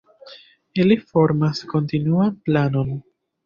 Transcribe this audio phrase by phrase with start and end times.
[0.83, 2.95] Ili formas kontinuan planon.